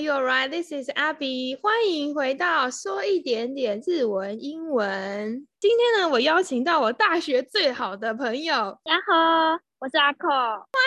[0.00, 0.50] you right?
[0.50, 1.54] This is Abby.
[1.60, 5.46] 欢迎回到说一点点日文英文。
[5.58, 10.26] 今天呢，我邀请到我大学最好的朋友，大家好，我是阿扣。
[10.26, 10.80] 欢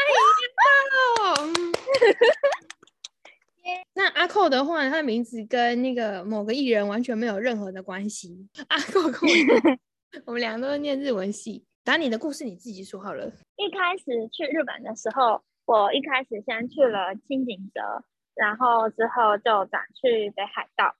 [1.46, 1.54] 迎
[3.94, 8.50] 那阿扣的话，他的名字跟那个某个艺人完全没有任何的关系。
[8.70, 9.78] 阿扣跟我，
[10.26, 11.64] 我们两个都是念日文系。
[11.84, 13.28] 打你的故事你自己说好了。
[13.58, 18.04] 一开始去日本的时候，我一开始先去了青井泽，
[18.36, 20.96] 然后之后就转去北海道，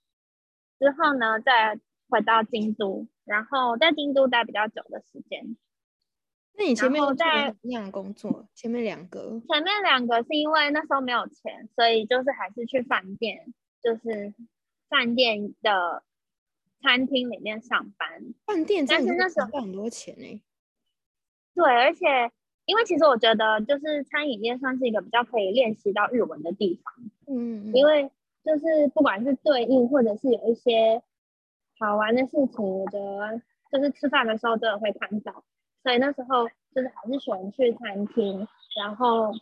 [0.78, 5.56] 之后呢再回到京都，然后在京都待比较久的时间。
[6.56, 14.32] 那你前面在一样工作，前面两个前面两个是因为那时候没有钱，所以就是还是去饭店，就是
[14.88, 16.04] 饭店的
[16.80, 18.22] 餐厅里面上班。
[18.46, 20.40] 饭店但是那时候花很多钱呢、
[21.54, 22.30] 对，而且
[22.66, 26.94] 因为其实我觉得就是餐饮业算是一个比较可以练习到日文的地方。
[27.26, 28.10] 嗯，因为
[28.44, 31.02] 就是不管是对应，或者是有一些
[31.78, 33.40] 好玩的事情，我觉得
[33.72, 35.44] 就是吃饭的时候真的会看到，
[35.82, 39.32] 所以那时候就是还是喜欢去餐厅，然后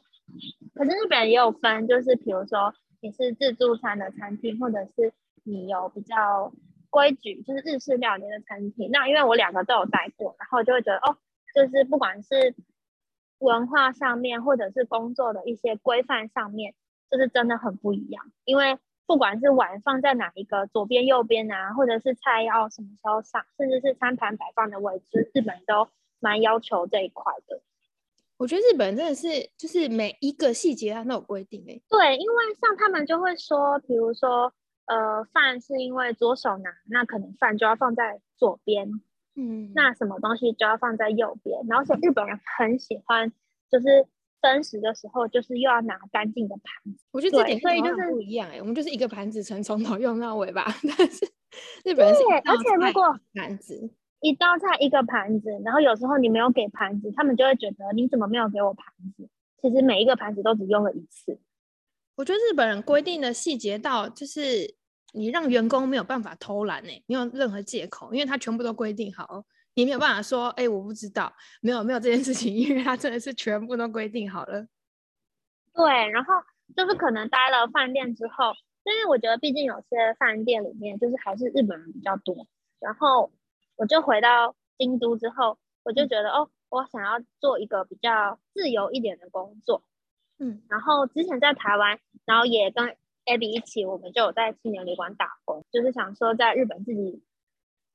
[0.75, 5.13] 可是日本也有分，就是比如说你是自助餐的餐厅，或者是
[5.45, 6.53] 你有比较
[6.89, 8.91] 规矩，就是日式料理的餐厅。
[8.91, 11.17] 那因为我两个都有待过，然后就会觉得哦，
[11.55, 12.55] 就是不管是
[13.39, 16.75] 文化上面，或者是工作的一些规范上面，
[17.13, 18.25] 就是真的很不一样。
[18.45, 27.61] 因为不管是碗放在哪一个左边、右边啊，或者是菜要什么时候上，甚至是餐盘摆放的位置，日本都蛮要求这一块的。
[28.39, 34.53] 我觉得日本真的是就是每一个细节它都有规定哎、对，因为像他们就会说，比如说，
[34.87, 38.91] 呃，饭是因为左手拿，那可能饭就要放在左边，
[39.37, 41.61] 嗯，那什么东西就要放在右边。
[41.69, 43.33] 然后，而且日本人很喜欢，
[43.71, 44.07] 就是
[44.43, 47.05] 分食的时候，就是又要拿干净的盘子。
[47.13, 50.67] 我觉得这对点所以就是不一样哎、我们就是一个盘子从从头用到尾吧，
[50.99, 51.25] 但是
[51.85, 53.91] 日本人而且如果盘子，
[54.21, 58.87] 一道菜一个盘子，然后有时候你没有给盘子，他们就会觉得你怎么没有给我盘
[59.17, 59.29] 子？
[59.63, 61.39] 其实每一个盘子都只用了一次。
[62.17, 64.75] 我觉得日本人规定的细节到就是
[65.15, 69.45] 你让员工没有办法偷懒哎、没有任何借口，因为他全部都规定好，
[69.75, 74.67] 你没有办法说哎、我不知道，没有没有这件事情，因为他真的是全部都规定好了。
[75.75, 76.35] 对，然后
[76.77, 78.53] 就是可能待了饭店之后，
[78.85, 82.47] 因为我觉得毕竟有些饭店里面就是还是日本人比较多，
[82.79, 83.33] 然后
[83.77, 89.83] 我就回到京都之后，我就觉得哦，我想要做一个比较自由一点的工作。
[90.39, 97.23] 嗯，然后之前在台湾，然后也跟 Abby 一起，我们就有在青年旅馆打工，就是想说在日本自己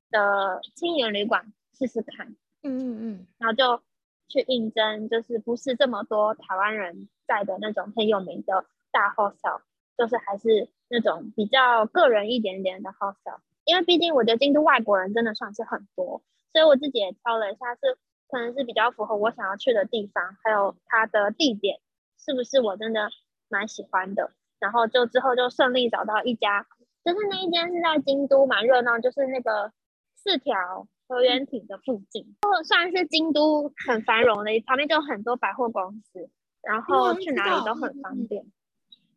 [0.10, 2.36] 的青年旅馆试试看。
[2.64, 3.84] 嗯嗯嗯，然后就
[4.28, 9.62] 去应征，就是不是这么多台湾人在的那种很有名的大 hotel，
[9.98, 13.40] 就是还是那种比较个人一点点的 hotel。
[13.64, 16.22] 因为毕竟我觉得京都外国人真的算是很多，
[16.52, 17.98] 所以我自己也挑了一下是
[18.30, 21.80] 可能是比较符合我想要去的地方，还有它的地点
[22.18, 23.10] 是不是我真的
[23.50, 24.32] 蛮喜欢的。
[24.60, 26.66] 然后就之后就顺利找到一家，
[27.06, 29.72] 就是那一间是在京都蛮热闹，就是那个
[30.16, 36.30] 四条河原町的附近，就算是京都很繁荣的，旁边就有很多百货公司，
[36.62, 38.46] 然后去哪里都很方便。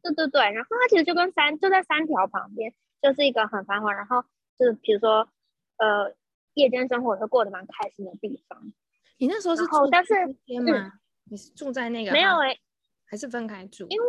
[0.03, 4.23] 对对对，然后它其实就跟三就在三条旁边，就是一个很繁华，然后
[4.59, 5.29] 就是比如说
[5.79, 6.15] 呃
[6.55, 8.73] 夜间生活也会过得蛮开心的地方。
[9.19, 10.93] 你那时候是住但是住在那边吗？
[11.25, 12.59] 你是住在那个没有诶、
[13.07, 13.87] 还是分开住？
[13.89, 14.07] 因为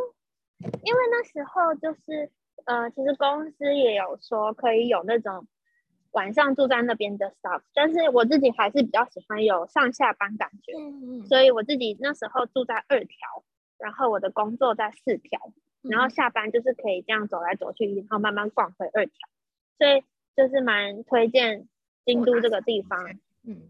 [0.83, 2.31] 因为那时候就是
[2.65, 5.45] 呃，其实公司也有说可以有那种
[6.11, 13.43] 晚上住在那边的 staff，但是我自己还是比较喜欢有上下班感觉，嗯嗯所以我自己那时候住在二条，
[13.77, 15.39] 然后我的工作在四条，
[15.81, 16.09] 然后嗯。
[16.09, 19.13] 下班就是可以这样走来走去，然后慢慢逛回二条，
[19.77, 20.03] 所以
[20.35, 21.67] 就是蛮推荐
[22.05, 22.99] 京都这个地方。
[23.43, 23.69] 嗯。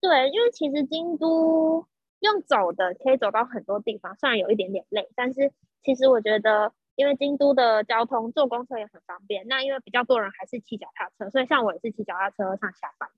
[0.00, 1.86] 对，因为其实京都
[2.20, 5.52] 用走的可以走到很多地方，虽然有一点点累，但是
[5.82, 9.46] 其实我觉得，因为京都的交通坐公车也很方便。
[9.48, 13.08] 那因为比较多人还是骑脚踏车，所以像我也是骑脚踏车上下班。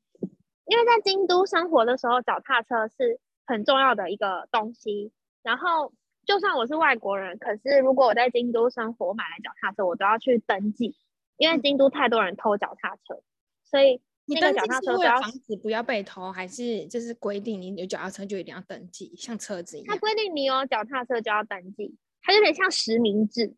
[0.66, 5.12] 因为在京都生活的时候，脚踏车是很重要的一个东西。
[5.42, 5.92] 然后，
[6.26, 10.96] 就算我是外国人，可是如果我在京都生活，我买了脚踏车，我都要去登记，
[11.36, 13.22] 因为京都太多人偷脚踏车，
[13.62, 20.00] 所以你那个脚踏车都要防止不要被偷，还是就是规定你有脚踏车就一定要登记，像车子一它样？
[20.00, 23.54] 规定你有脚踏车就要登记，它有点像实名制。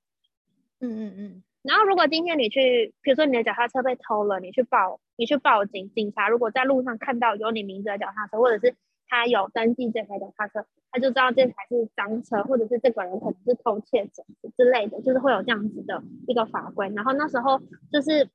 [0.81, 8.77] 嗯嗯嗯，然后如果今天你去，比如说你的脚踏车被偷了，你去报，你去报警，警察如果在路上看到有你名字的脚踏车，或者是
[9.09, 14.25] 他有登记这台脚踏车，他他就知道这台是赃车，或者是这个人可能是偷窃者
[14.57, 16.91] 之类的，就是会有这样子的一个法规。
[16.95, 17.61] 然后那时候
[17.93, 18.29] 就是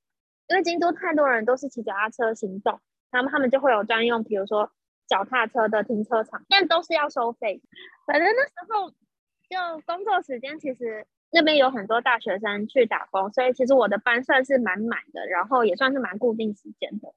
[0.47, 2.79] 因为京都太多人都是骑脚踏车行动，
[3.11, 4.71] 那么他们就会有专用，比如说
[5.07, 7.61] 脚踏车的停车场，但都是要收费。
[8.07, 17.11] 反正那时候就工作时间，其实那边有很多大学生去打工，所以其实我的班算是蛮满的，然后也算是蛮固定时间的。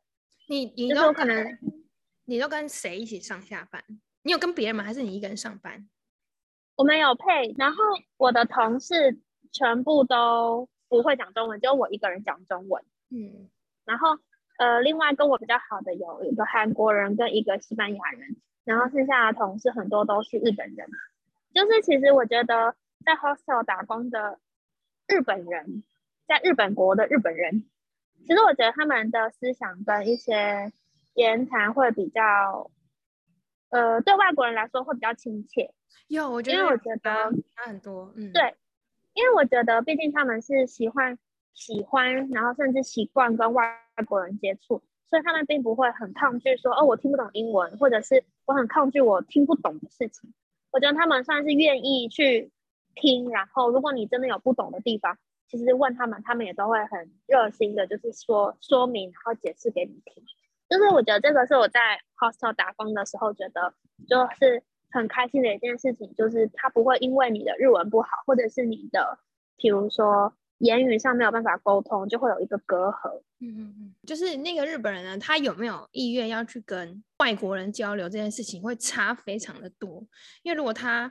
[0.48, 1.58] 你你就是都可能
[2.24, 3.82] 你都跟谁一起上下班？
[4.22, 4.82] 你有跟别人吗？
[4.82, 5.86] 还是你一个人上班？
[6.76, 7.76] 我们有配，然后
[8.16, 9.18] 我的同事
[9.52, 12.82] 全部都不会讲中文，只有我一个人讲中文。
[13.10, 13.50] 嗯，
[13.84, 14.16] 然后
[14.58, 20.88] 呃，另外跟我比较好的有一个韩国人跟一个西班牙人，然后剩下的同事很多都是日本人。
[21.52, 24.38] 就是其实我觉得在 hostel 打工的
[25.06, 25.84] 日本人，
[26.26, 27.64] 在日本国的日本人，
[28.26, 30.72] 其实我觉得他们的思想跟一些
[31.14, 32.70] 言谈会比较，
[33.70, 35.72] 呃，对外国人来说会比较亲切。
[36.08, 38.12] 有，我觉得因为我觉得差很多。
[38.16, 38.54] 嗯，对
[39.14, 41.18] 因为我觉得，毕竟他们是喜欢、
[41.54, 43.64] 喜欢，然后甚至习惯跟外
[44.06, 50.34] 国人接触，所以他们并不会很抗拒说，哦，我听不懂英文，或者是我很抗拒我听不懂的事情。
[50.70, 52.50] 我觉得他们算是愿意去
[52.96, 55.16] 听，然后如果你真的有不懂的地方，
[55.48, 60.24] 其实问他们，他们也都会很热心的，就是说说明，然后解释给你听。
[60.68, 63.72] 就是我觉得这个是我在 hostel 打工的时候觉得
[64.08, 64.60] 就是
[64.90, 69.20] 很开心的一件事情，就是他不会因为你的日文不好，或者是你的，
[69.56, 73.22] 比如说言语上没有办法沟通，就会有一个隔阂。
[73.38, 80.04] 嗯嗯嗯，就是那个日本人呢，他有没有意愿要去跟外国人交流这件事情，会差非常的多。
[80.42, 81.08] 因为如果他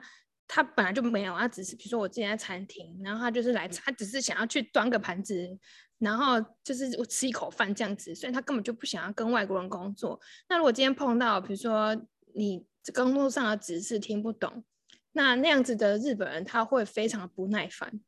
[0.48, 5.58] 他本来就没有，他只是比如说我之前在餐厅，然后他就是来，他只是想要去端个盘子，
[5.98, 10.20] 然后就是我吃一口饭这样子，所以他根本就不想要跟外国人工作。
[10.48, 11.96] 那如果今天碰到，比如说
[12.34, 12.64] 你
[12.94, 14.64] 工作上的指示听不懂，
[15.12, 18.00] 那那样子的日本人他会非常的不耐烦，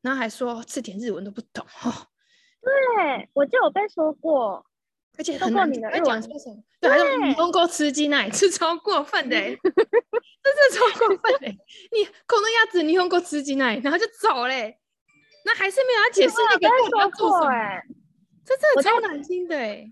[0.00, 2.08] 然后还说这点日文都不懂哦。
[2.62, 4.64] 对，我就有被说过，
[5.18, 6.56] 而且很难听还你的日文讲说什么？
[6.80, 11.58] 对，还有你通过吃鸡奶 是超过分的、欸，真的超过分的、欸。
[11.92, 14.78] 你この鸭子你用过吃鸡奶，然后就走嘞、
[15.44, 17.82] 那还是没有要解释那个我有被到底要做什么，
[18.44, 19.84] 真的超难听的哎、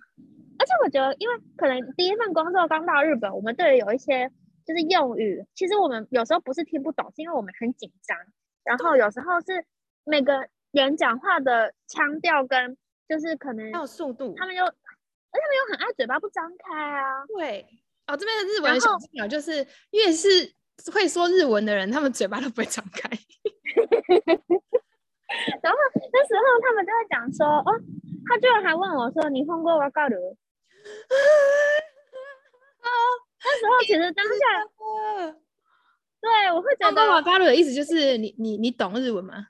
[0.59, 4.31] 而且我觉得，因为可能第一份工作刚到日本，我们对于有一些
[4.67, 8.17] 就是用语，其实我们有时候不是听不懂，是因为我们很紧张，
[8.65, 9.65] 然后有时候是
[10.05, 12.77] 每个人讲话的腔调跟
[13.09, 14.65] 就是可能还有速度，他们又，
[15.33, 17.67] 而且他们又很爱嘴巴不张开啊，对
[18.07, 20.53] 哦，这边的日文小技巧就是，越是
[20.93, 23.09] 会说日文的人，他们嘴巴都不会张开。
[25.63, 25.79] 然后
[26.13, 27.81] 那时候他们就会讲说，哦，
[28.27, 30.17] 他居然还问我说，你通过我告的？
[33.43, 34.33] 那时候其实当下，
[36.21, 39.47] 对我会觉上高瓦得嘎鲁的意思就是你你你懂日文吗？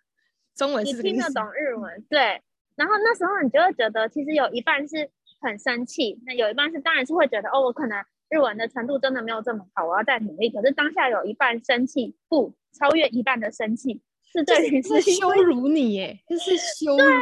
[0.55, 1.03] 中文你是。
[1.03, 2.43] 听得懂日文，对。
[2.77, 10.51] 然后那时候你就会觉得，其实有一半是很生气，那有一半是当然是会觉得，哦，我可能日文的程度真的没有这么好，我要再努力。
[10.51, 14.03] 可是当下有一半生气，不超越一半的生气，
[14.33, 16.99] 是对于是羞辱你耶，就是羞辱。
[16.99, 17.19] 对啊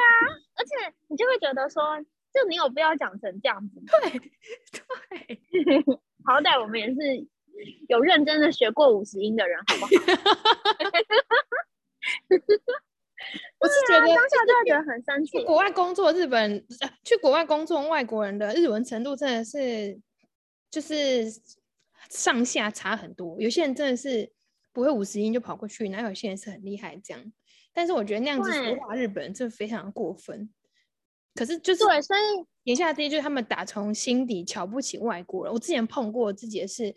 [0.57, 0.71] 而且
[1.07, 2.01] 你就会觉得说，
[2.35, 3.87] 就你有必要讲成这样子吗？
[4.03, 5.85] 对对，
[6.27, 6.97] 好歹我们也是
[7.89, 9.91] 有认真的学过五十音的人，好不好？
[13.61, 15.39] 我是觉得当下就会觉得很生气。
[15.39, 19.99] 去国外工作，日本呃去国外工作，外国人的日文程度真的是
[20.71, 21.27] 就是
[22.11, 23.41] 上下差很多。
[23.41, 24.31] 有些人真的是
[24.73, 27.33] 不会五十音就跑过去，然后有些人是很厉害这样。
[27.73, 30.49] 但是我觉得那样子对说话日本人真的非常的过分。
[31.35, 32.21] 可是就是对，所以
[32.65, 35.53] 言下之意就是他们打从心底瞧不起外国人。
[35.53, 36.93] 我之前碰过自己的是，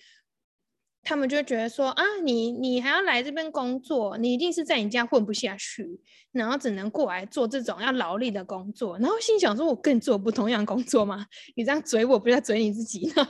[1.03, 5.99] 他们就会觉得说啊，你你还要来这边工作，你一定是在你家混不下去，
[6.31, 8.97] 然后只能过来做这种要劳力的工作。
[8.99, 11.25] 然后心想说，我跟你做不同样工作吗？
[11.55, 13.21] 你这样嘴我，不是在嘴你自己呢？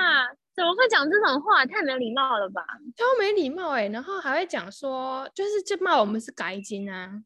[0.00, 1.64] 啊，怎么会讲这种话？
[1.66, 2.62] 太没有礼貌了吧？
[2.96, 7.22] 超没礼貌哎、然后还会讲说，就是就骂我们是改金啊。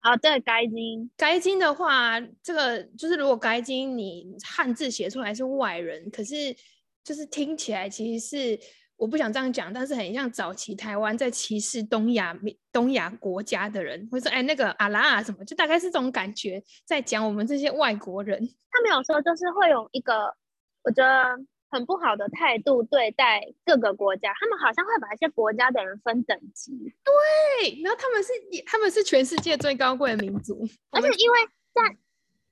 [0.00, 6.54] 啊，对，该金，该金的话，这个就是如果该金你汉字写出来是外人，可是
[7.04, 8.58] 就是听起来其实是
[8.96, 12.36] 我不想这样讲，但是很像早期台湾在歧视东亚
[12.72, 18.38] 东亚国家的人，会说哎那个阿拉啊什么，就大概是这种感觉，在讲我们这些外国人。
[18.70, 20.34] 他们有时候就是会有一个，
[20.82, 21.38] 我觉得
[21.70, 26.72] 很不好的态度对待各个国家，他们好像会把一些国家的人分等级，
[27.04, 28.32] 对，然后他们是
[28.64, 31.38] 他们是全世界最高贵的民族，而且因为
[31.74, 31.96] 在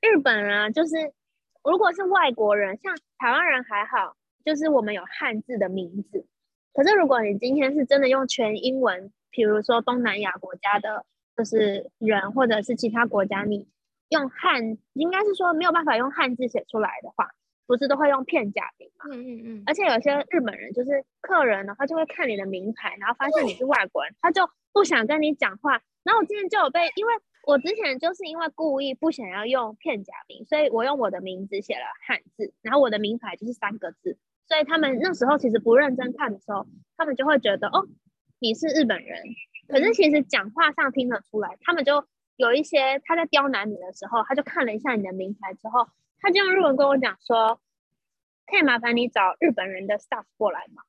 [0.01, 0.97] 日本啊，就是
[1.63, 6.27] 如果是外国人，像台湾人还好，就是我们有汉字的名字，
[6.73, 11.05] 可是如果你今天是真的用全英文，比如说东南亚国家的，
[11.37, 13.67] 就是人或者是其他国家，你
[14.09, 17.31] 用汉，应该是说没有办法用汉字写出来的话，
[17.67, 19.07] 不是都会用片假名嘛？
[19.11, 25.81] 嗯嗯嗯，而且有些日本人就是客人的话，就会看你的名牌，然后发现你是外国人，他就不想跟你讲话。
[26.05, 27.13] 然后我之前就有被，因为
[27.47, 34.19] 我之前就是因为故意不想要用片假名，所以我用我的名字写了汉字，然后我的名牌就是三个字。
[34.48, 37.88] 所以他们那时候其实不认真看的时候，他们就会觉得哦，
[38.40, 39.24] 你是日本人。
[39.68, 42.06] 可是其实讲话上听得出来，他们就
[42.38, 45.88] 有一些他在刁难你的时候，他就看了一下你的名牌之后，
[46.22, 47.60] 他就用日文跟我讲说，
[48.46, 50.84] 可以麻烦你找日本人的 staff 过来吗？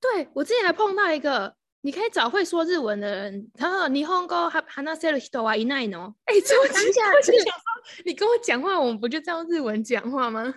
[0.00, 3.50] 对我之前还碰到一个，你可以找会说日文的人。
[3.54, 6.14] 他说日本語は話せる人はいないの？
[6.26, 10.54] 哎，这我当下我就是想说，你跟我讲话，我们不就这样日文讲话吗？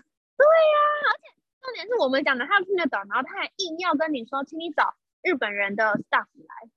[1.61, 6.71] 重点是我们讲的他听得懂，然后他还硬要跟你说，请你找日本人的 staff 来，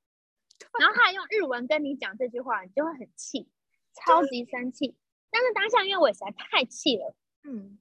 [0.80, 3.50] 然后他还用日文跟你讲这句话，你就会很气，
[3.94, 4.96] 超级生气。
[5.30, 7.80] 但是当下因为我实在太气了，嗯，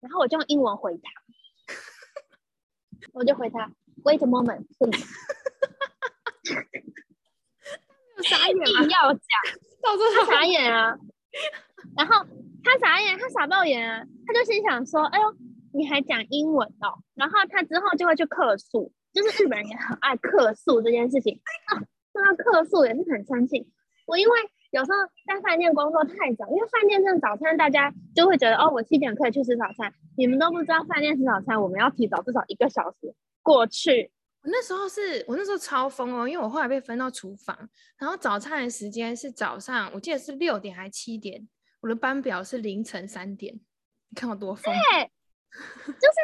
[0.00, 1.10] 然后我就用英文回他，
[3.12, 3.70] 我就回他
[4.02, 5.06] ，Wait a moment, please。
[8.24, 9.22] 傻眼硬要讲，
[9.82, 10.98] 到时候他傻眼啊，
[11.96, 12.26] 然后
[12.62, 15.34] 他傻眼，他傻爆眼啊，他就心想说，哎呦，
[15.72, 21.78] 你还讲英文哦，然后他之后就会去客诉，就是日本人也很爱客诉这件事情啊，
[22.12, 23.70] 说到客诉也是很生气。
[24.06, 24.32] 我因为
[24.70, 34.10] 有时候在饭店工作太早，因为饭店这早餐大家就会觉得哦，我七点可以去吃早餐，你们都不知道饭店吃早餐我们要提早至少一个小时过去。
[34.42, 41.46] 我那时候是我那时候超疯哦，因为我后来被分到厨房，然后早餐的时间是早上，我记得是六点还七点，
[41.80, 44.74] 我的班表是凌晨三点，你看我多疯。
[44.74, 45.10] 对，
[45.86, 46.18] 就是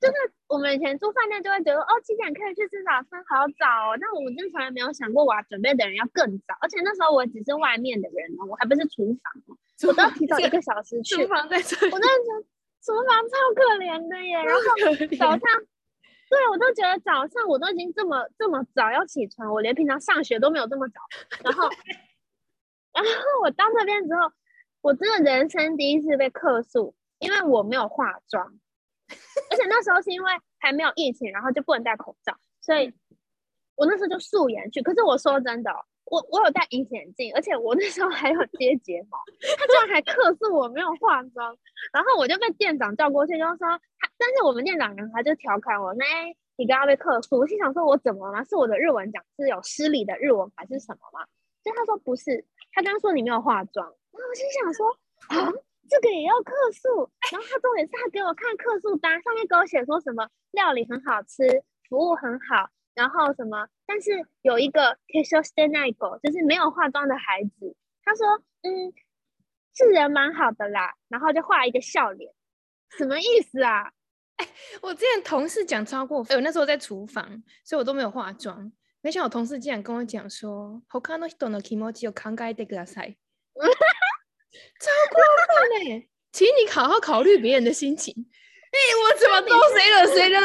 [0.00, 0.14] 就是
[0.48, 3.98] 我们以前住饭店就会觉得哦七点可以去吃早餐，好早哦。
[4.00, 9.54] 但我们真的从来没有想过我要准备的人要更早，而且那时候我只是外面的人哦，我还不是厨房哦，
[9.88, 11.22] 我都要提早一个小时去。
[11.22, 12.42] 厨房在我真的觉得
[12.82, 14.42] 厨房超可怜的耶。
[14.42, 14.60] 然后
[15.16, 15.40] 早上，
[16.28, 21.00] 对我都觉得早上我都已经这么这么早要起床，我连平常上学都没有这么早。
[21.44, 21.68] 然后，
[22.92, 23.10] 然后
[23.44, 24.32] 我到那边之后，
[24.80, 28.44] 我真的人生第一次被客诉，因为我没有化妆，
[29.50, 32.92] 而且那时候是因为还没有疫情，然后就不能戴口罩，所以
[33.76, 34.82] 我那时候就素颜去。
[34.82, 39.18] 可是我说真的哦，我我有戴隐形眼镜，而且我那时候还有接睫毛，
[39.56, 41.56] 他居然还克诉我没有化妆，
[41.92, 48.44] 然后我就被店长叫过去，就说他，但是我们店长人他就调侃我，那哎你刚刚被客诉，我心想说我怎么了吗？
[48.44, 51.24] 是我的日文讲是有失礼的日文还是什么吗？
[51.62, 54.88] 就他说不是，他刚说你没有化妆，然后我心想说
[55.28, 55.52] 啊。
[55.89, 68.27] 这个也要客诉，然后他重点是他给我看客诉单，上面给我写说什么料理很好吃，服务很好，然后什么，但是有一个 k a s h o s t e n a g o 就是没有化妆的孩子，他说
[68.63, 68.93] 嗯
[69.73, 72.33] 是人蛮好的啦，然后就画一个笑脸，
[72.97, 73.91] 什么意思啊？
[74.81, 78.71] 我之前同事讲超过分，我那时候在厨房，所以我都没有化妆。
[79.01, 83.17] 没想到我同事竟然跟我讲说，他の人の気持ちを考えてください。
[84.80, 85.54] 超过分
[85.84, 86.08] 呢！
[86.32, 88.14] 请你好好考虑别人的心情。
[88.70, 90.38] 哎、我怎么都谁惹谁了？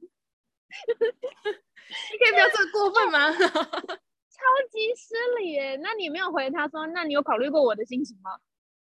[2.10, 3.30] 你可以不要这么过分吗？
[3.32, 5.76] 超级失礼耶！
[5.82, 8.30] 那你没有回他说，那你有考虑过我的心情吗？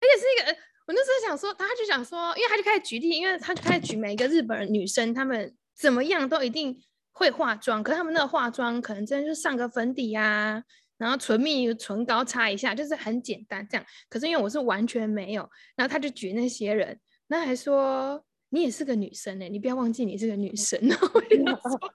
[0.00, 6.78] 而且是一个，呃我那时候想说，他就想说，因为他就开始举例，因为他就开始举每一个日本人女生，她们怎么样都一定
[7.10, 10.62] 会化妆，可是她们那个化妆可能真的就上个粉底呀、
[10.96, 13.86] 然后唇蜜、唇膏擦一下，就是很简单这样。
[14.08, 20.96] 可是因为我是完全没有，然后他就举那些人，那还说你也是个女生呢、你不要忘记你是个女生哦。
[21.14, 21.94] 我就想说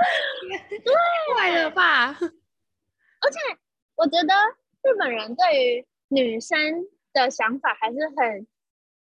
[1.36, 2.12] 坏了吧？
[2.12, 3.38] 而且
[3.96, 4.34] 我觉得
[4.82, 6.58] 日本人对于女生
[7.12, 8.46] 的想法还是很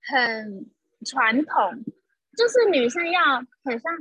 [0.07, 0.71] 很
[1.05, 1.83] 传统，
[2.37, 3.21] 就是女生要
[3.63, 3.91] 很像，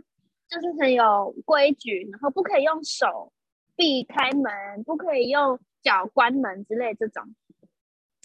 [0.48, 3.32] 就是很有规矩，然后不可以用手
[3.76, 7.34] 避开门，不可以用脚关门之类这种。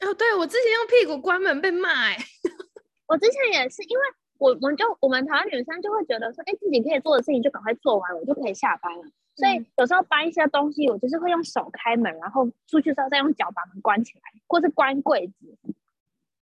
[0.01, 2.17] 哦，对我之前用屁股关门被骂、欸，
[3.07, 4.03] 我之前也是，因为
[4.37, 9.03] 我我们就我们台湾女生就会觉得说，哎，自己可以做的事情就赶快做完，我就可以下班了。
[9.35, 15.57] 所以嗯有时候搬一些东西，我就是会用手开门，然后出去之后再用脚把门关起来，或是关柜子。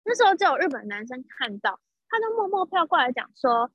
[0.03, 1.79] 那时候就有日本男生看到，
[2.10, 3.72] 他就默默飘过来讲说：“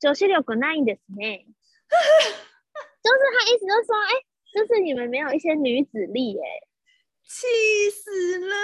[0.00, 1.46] 九七六个难的呢。
[3.06, 4.10] ”就是他意思就是说，哎，
[4.52, 6.46] 就是你们没有一些女子力哎、
[7.22, 7.46] 气
[7.90, 8.54] 死了！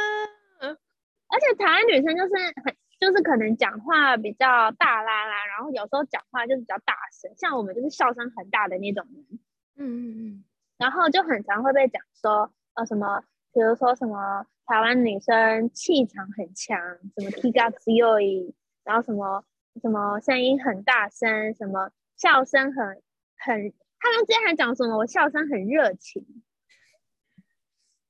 [1.28, 2.34] 而且台湾女生就是
[2.64, 9.38] 很，就是可能讲话比较大啦啦，然后有时候讲话就是比较大声，像我们就是笑声很大的那种人。
[9.76, 10.44] 嗯嗯嗯，
[10.76, 13.22] 然后就很常会被讲说，呃，什么，
[13.52, 16.78] 比如说什么台湾女生气场很强，
[17.16, 19.44] 什么 T G Z U E，然后什么
[19.80, 23.02] 什么声音很大声，什么笑声很
[23.38, 23.72] 很，
[24.02, 26.26] 他们之前还讲什么我笑声很热情，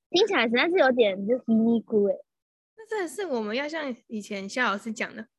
[0.09, 2.17] 听起来实在是有点就是咪咕哎。
[2.75, 5.21] 那真的是我们要像以前夏老师讲的，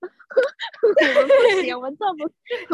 [0.00, 0.88] 我
[1.20, 1.32] 们不
[1.62, 2.22] 行，我们做不，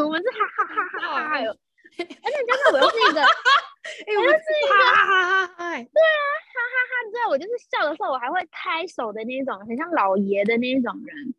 [0.03, 1.57] 我们是哈哈哈哈哈哈 哟。
[1.97, 5.53] 而且加上我又是一个， 我又是一个，哈哈哈哈！
[5.75, 6.93] 对啊，哈哈哈！
[7.11, 11.33] 对，我就是笑的时候，我还会拍手的那种，很像老爷的那种人，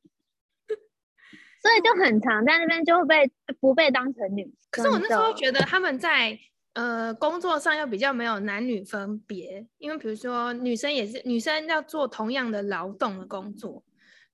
[1.61, 4.53] 所以就很常在那边就会被不被当成女。
[4.71, 6.39] 可是我那时候觉得他们在
[6.75, 13.83] 呃工作上又比较没有男女分别，因为比如说女生也是女生要做同样的劳动的工作。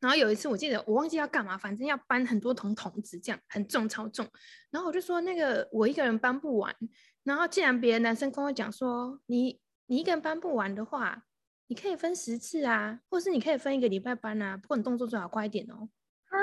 [0.01, 4.27] 然后有一次，我记得我忘记要干嘛，反正要搬很多桶桶子，这样很重超重。
[4.69, 6.75] 然后我就说那个我一个人搬不完。
[7.23, 11.23] 然后既然别的男生跟我讲说，你你一个人搬不完的话，
[11.69, 14.57] 你可以分十次啊，或是你可以分一个礼拜搬啊。
[14.57, 15.89] 不过你动作最好快一点哦。
[16.25, 16.37] 啊，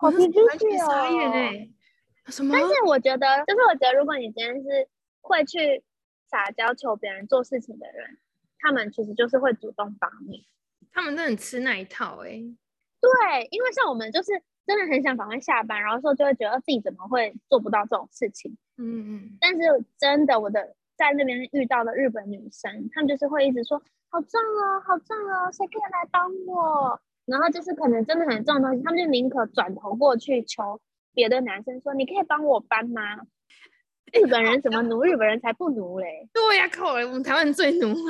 [0.00, 0.38] 好脾气
[0.80, 1.68] 哦！
[2.26, 2.54] 什么？
[2.58, 4.88] 但是我觉得，就是我觉得，如果你今天是
[5.20, 5.82] 会去
[6.26, 8.18] 撒娇求别人做事情的人，
[8.58, 10.46] 他们其实就是会主动帮你。
[10.92, 12.30] 他们真的很吃那一套哎，
[13.00, 14.32] 对，因为像我们就是
[14.66, 19.38] 真的很想赶快下班，然后说就会觉得自己怎么会做不到这种事情，嗯嗯。
[19.40, 27.00] 但是真的，我的在那边遇到的日本女生，她们就是会一直说好重哦，好重哦，谁可以来帮我？
[27.30, 30.80] 然后就是可能真的很重的东西，他们就宁可转头过去求
[31.14, 33.20] 别的男生说，你可以帮我搬吗？
[34.12, 35.04] 日本人怎么奴？
[35.04, 36.28] 日本人才不奴嘞！
[36.32, 37.94] 对呀，靠，我们台湾人最奴。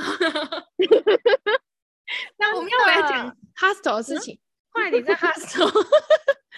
[2.38, 4.40] 那我们要来讲 hostel 的事情。
[4.70, 5.68] 后来你在 hostel，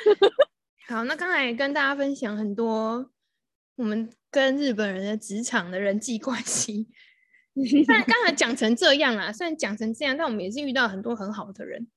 [0.86, 3.10] 好，那刚才跟大家分享很多
[3.74, 6.88] 我们跟日本人的职场的人际关系。
[7.68, 11.88] 虽然刚才讲成这样啊，虽然讲成这样，但我们也是遇到很多很好的人。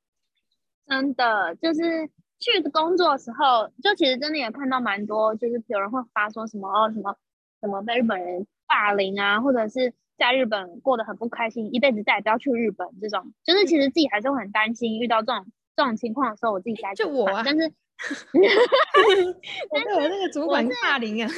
[0.87, 7.15] 真的，就是去工作的时候，就其实真的也看到蛮多，就是有人会发说什么哦，什么
[7.61, 9.93] 什么被日本人霸凌啊，或者是。
[10.17, 12.87] 在日本过得很不开心，一辈子再也不要去日本。
[13.01, 15.45] 这种就是其实自己还是会很担心，遇到这种
[15.75, 17.69] 这种情况的时候，我自己该就我啊，但是，
[19.69, 21.29] 但是我那个主管霸凌啊，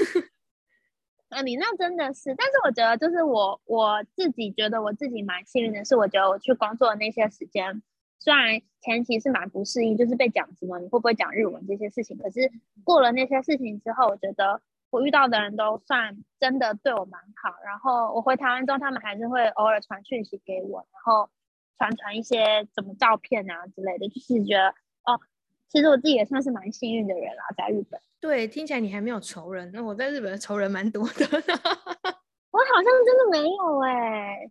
[1.29, 7.81] 呃，你那真的是，但是我觉得就是我我自己觉得我自己蛮幸运的，是我觉得我去工作的那些时间，
[8.19, 12.51] 虽然前期是蛮不适应，就是被讲什么你会不会讲日文这些事情，可是
[12.83, 14.61] 过了那些事情之后，我觉得。
[14.89, 21.29] 我遇到的人都算真的对我蛮好，然后我回台湾之后，他们还是会偶尔传讯息给我，然后
[21.77, 24.69] 传传一些什么照片啊之类的，就是觉得
[25.03, 25.19] 哦，
[25.67, 27.99] 其实我自己也算是蛮幸运的人啦，在日本。
[28.21, 31.11] 对，听起来你还没有仇人，那我在日本的仇人蛮多的。
[32.49, 34.49] 我好像真的没有哎，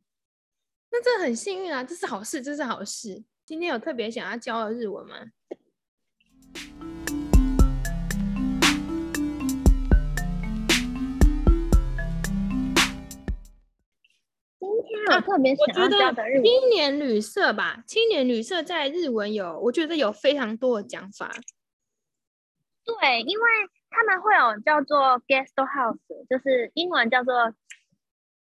[0.90, 3.24] 那这很幸运啊，这是好事，这是好事。
[3.46, 5.14] 今天有特别想要教的日文吗？
[15.08, 21.30] 我特别想要教的日青年旅社吧，青年旅社在日文有，我觉得有非常多的讲法。
[22.84, 23.44] 对，因为
[23.90, 27.54] 他们会有叫做 guest house，就是英文叫做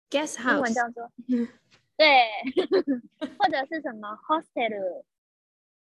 [0.10, 1.12] guest house，英文叫做
[1.98, 2.28] 对，
[3.38, 5.04] 或者是什么 hostel，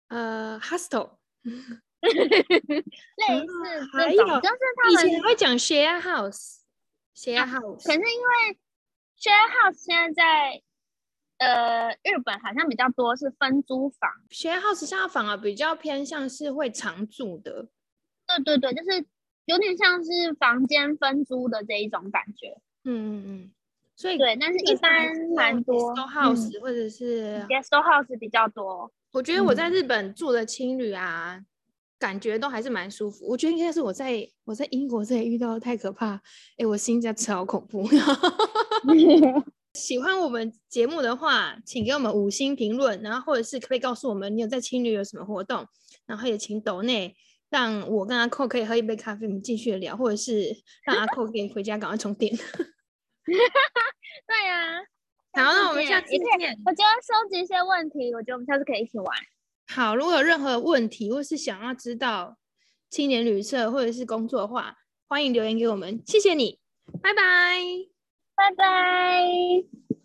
[0.10, 1.18] 呃，hostel，
[2.02, 3.54] 类似
[3.94, 8.60] 这种，就是他们以前会讲 share house，share house，可是因为
[9.18, 10.62] share house 现在在。
[11.44, 17.68] 呃，日本好像比较多是分租房，share house 现在反而比较偏向是会常住的。
[18.46, 19.04] 对对对，就是
[19.46, 22.62] 有点像是房间分租的这一种感觉。
[22.84, 23.52] 嗯嗯嗯。
[24.02, 28.92] 所以对，但是一般蛮多 house 或者是 guest house 比较多。
[29.12, 31.40] 我觉得我在日本住的青旅啊，
[32.00, 33.28] 感觉都还是蛮舒服。
[33.28, 36.20] 我觉得应该是我在我在英国这里遇到的太可怕，
[36.58, 37.88] 哎，我心在超恐怖。
[39.78, 45.64] 喜欢我们节目的话，请给我们五星评论，然后或者是可以告诉我们你有在青旅有什么活动，
[46.08, 47.16] 然后也请抖内
[47.52, 52.36] 让我跟阿寇可以喝一杯咖啡，我们继续聊，或者是让阿寇可以回家赶快充电。
[54.28, 54.80] 对呀，
[55.34, 56.20] 好，那我们下次见。
[56.66, 59.08] 我觉得收集一些问题，我觉得我们下次可以一起玩。
[59.68, 62.38] 好，如果有任何问题或是想要知道
[62.90, 64.76] 青年旅社或者是工作的话，
[65.08, 66.02] 欢迎留言给我们。
[66.06, 66.60] 谢谢你，
[67.02, 67.62] 拜拜。
[68.36, 70.01] 拜拜。